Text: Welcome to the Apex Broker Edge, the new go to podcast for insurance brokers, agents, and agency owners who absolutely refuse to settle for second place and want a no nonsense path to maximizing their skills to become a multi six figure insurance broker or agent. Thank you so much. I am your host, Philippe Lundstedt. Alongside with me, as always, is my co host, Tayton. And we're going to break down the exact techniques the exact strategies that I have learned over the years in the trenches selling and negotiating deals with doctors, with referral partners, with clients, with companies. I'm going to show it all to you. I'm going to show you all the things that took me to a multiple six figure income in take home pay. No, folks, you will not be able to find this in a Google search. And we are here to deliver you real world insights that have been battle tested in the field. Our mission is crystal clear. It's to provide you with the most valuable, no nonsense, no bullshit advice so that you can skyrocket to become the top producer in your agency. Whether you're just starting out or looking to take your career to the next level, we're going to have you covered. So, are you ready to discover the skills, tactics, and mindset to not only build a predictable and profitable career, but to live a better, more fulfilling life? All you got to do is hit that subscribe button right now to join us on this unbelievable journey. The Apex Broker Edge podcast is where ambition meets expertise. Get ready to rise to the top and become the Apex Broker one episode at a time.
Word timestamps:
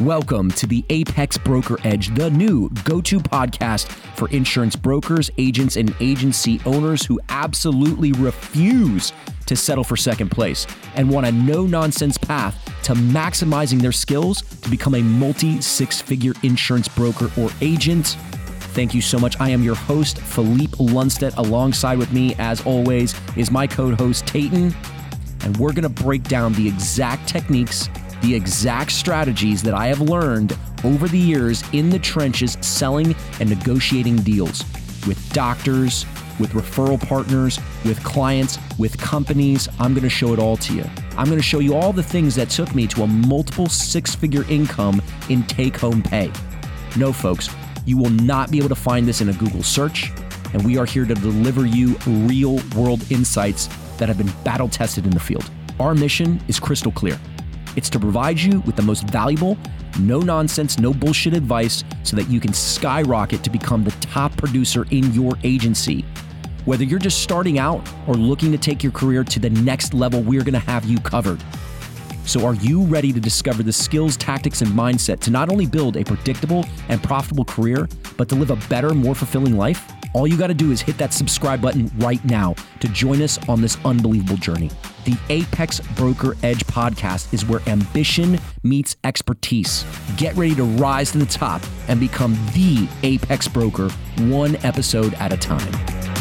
Welcome 0.00 0.50
to 0.52 0.66
the 0.66 0.84
Apex 0.90 1.38
Broker 1.38 1.78
Edge, 1.84 2.12
the 2.16 2.28
new 2.28 2.68
go 2.82 3.00
to 3.02 3.20
podcast 3.20 3.86
for 3.86 4.28
insurance 4.30 4.74
brokers, 4.74 5.30
agents, 5.38 5.76
and 5.76 5.94
agency 6.00 6.60
owners 6.66 7.06
who 7.06 7.20
absolutely 7.28 8.10
refuse 8.10 9.12
to 9.46 9.54
settle 9.54 9.84
for 9.84 9.96
second 9.96 10.30
place 10.30 10.66
and 10.96 11.08
want 11.08 11.28
a 11.28 11.32
no 11.32 11.64
nonsense 11.64 12.18
path 12.18 12.58
to 12.82 12.94
maximizing 12.94 13.80
their 13.80 13.92
skills 13.92 14.42
to 14.42 14.68
become 14.68 14.96
a 14.96 15.00
multi 15.00 15.60
six 15.60 16.02
figure 16.02 16.32
insurance 16.42 16.88
broker 16.88 17.30
or 17.38 17.50
agent. 17.60 18.16
Thank 18.74 18.94
you 18.94 19.00
so 19.00 19.20
much. 19.20 19.38
I 19.40 19.50
am 19.50 19.62
your 19.62 19.76
host, 19.76 20.18
Philippe 20.18 20.76
Lundstedt. 20.78 21.36
Alongside 21.36 21.98
with 21.98 22.12
me, 22.12 22.34
as 22.40 22.66
always, 22.66 23.14
is 23.36 23.52
my 23.52 23.68
co 23.68 23.94
host, 23.94 24.26
Tayton. 24.26 24.74
And 25.42 25.56
we're 25.58 25.72
going 25.72 25.84
to 25.84 26.02
break 26.02 26.24
down 26.24 26.52
the 26.54 26.66
exact 26.66 27.28
techniques 27.28 27.88
the 28.24 28.34
exact 28.34 28.90
strategies 28.90 29.62
that 29.62 29.74
I 29.74 29.88
have 29.88 30.00
learned 30.00 30.56
over 30.82 31.08
the 31.08 31.18
years 31.18 31.62
in 31.72 31.90
the 31.90 31.98
trenches 31.98 32.56
selling 32.62 33.14
and 33.38 33.50
negotiating 33.50 34.16
deals 34.16 34.64
with 35.06 35.30
doctors, 35.34 36.06
with 36.40 36.52
referral 36.52 36.98
partners, 37.06 37.60
with 37.84 38.02
clients, 38.02 38.58
with 38.78 38.96
companies. 38.96 39.68
I'm 39.78 39.92
going 39.92 40.04
to 40.04 40.08
show 40.08 40.32
it 40.32 40.38
all 40.38 40.56
to 40.56 40.74
you. 40.74 40.84
I'm 41.18 41.26
going 41.26 41.38
to 41.38 41.42
show 41.42 41.58
you 41.58 41.74
all 41.74 41.92
the 41.92 42.02
things 42.02 42.34
that 42.36 42.48
took 42.48 42.74
me 42.74 42.86
to 42.88 43.02
a 43.02 43.06
multiple 43.06 43.68
six 43.68 44.14
figure 44.14 44.44
income 44.48 45.02
in 45.28 45.42
take 45.42 45.76
home 45.76 46.02
pay. 46.02 46.32
No, 46.96 47.12
folks, 47.12 47.50
you 47.84 47.98
will 47.98 48.10
not 48.10 48.50
be 48.50 48.56
able 48.56 48.70
to 48.70 48.74
find 48.74 49.06
this 49.06 49.20
in 49.20 49.28
a 49.28 49.34
Google 49.34 49.62
search. 49.62 50.10
And 50.54 50.64
we 50.64 50.78
are 50.78 50.86
here 50.86 51.04
to 51.04 51.14
deliver 51.14 51.66
you 51.66 51.96
real 52.06 52.58
world 52.74 53.04
insights 53.12 53.66
that 53.98 54.08
have 54.08 54.16
been 54.16 54.32
battle 54.44 54.68
tested 54.68 55.04
in 55.04 55.10
the 55.10 55.20
field. 55.20 55.50
Our 55.78 55.94
mission 55.94 56.40
is 56.48 56.58
crystal 56.58 56.92
clear. 56.92 57.20
It's 57.76 57.90
to 57.90 57.98
provide 57.98 58.38
you 58.38 58.60
with 58.60 58.76
the 58.76 58.82
most 58.82 59.08
valuable, 59.08 59.58
no 59.98 60.20
nonsense, 60.20 60.78
no 60.78 60.92
bullshit 60.92 61.34
advice 61.34 61.84
so 62.02 62.16
that 62.16 62.28
you 62.28 62.40
can 62.40 62.52
skyrocket 62.52 63.42
to 63.42 63.50
become 63.50 63.84
the 63.84 63.90
top 64.00 64.36
producer 64.36 64.86
in 64.90 65.12
your 65.12 65.32
agency. 65.42 66.04
Whether 66.64 66.84
you're 66.84 66.98
just 66.98 67.22
starting 67.22 67.58
out 67.58 67.86
or 68.06 68.14
looking 68.14 68.50
to 68.52 68.58
take 68.58 68.82
your 68.82 68.92
career 68.92 69.24
to 69.24 69.38
the 69.38 69.50
next 69.50 69.92
level, 69.92 70.22
we're 70.22 70.44
going 70.44 70.54
to 70.54 70.60
have 70.60 70.84
you 70.84 70.98
covered. 71.00 71.42
So, 72.26 72.46
are 72.46 72.54
you 72.54 72.82
ready 72.84 73.12
to 73.12 73.20
discover 73.20 73.62
the 73.62 73.72
skills, 73.72 74.16
tactics, 74.16 74.62
and 74.62 74.70
mindset 74.70 75.20
to 75.20 75.30
not 75.30 75.50
only 75.50 75.66
build 75.66 75.98
a 75.98 76.04
predictable 76.04 76.64
and 76.88 77.02
profitable 77.02 77.44
career, 77.44 77.86
but 78.16 78.30
to 78.30 78.34
live 78.34 78.50
a 78.50 78.56
better, 78.68 78.94
more 78.94 79.14
fulfilling 79.14 79.58
life? 79.58 79.92
All 80.14 80.26
you 80.26 80.38
got 80.38 80.46
to 80.46 80.54
do 80.54 80.70
is 80.70 80.80
hit 80.80 80.96
that 80.96 81.12
subscribe 81.12 81.60
button 81.60 81.90
right 81.98 82.24
now 82.24 82.54
to 82.80 82.88
join 82.88 83.20
us 83.20 83.38
on 83.46 83.60
this 83.60 83.76
unbelievable 83.84 84.38
journey. 84.38 84.70
The 85.04 85.18
Apex 85.28 85.80
Broker 85.96 86.34
Edge 86.42 86.64
podcast 86.66 87.32
is 87.34 87.44
where 87.44 87.60
ambition 87.66 88.38
meets 88.62 88.96
expertise. 89.04 89.84
Get 90.16 90.34
ready 90.34 90.54
to 90.54 90.64
rise 90.64 91.12
to 91.12 91.18
the 91.18 91.26
top 91.26 91.62
and 91.88 92.00
become 92.00 92.34
the 92.54 92.88
Apex 93.02 93.46
Broker 93.46 93.90
one 94.20 94.56
episode 94.64 95.12
at 95.14 95.32
a 95.32 95.36
time. 95.36 96.13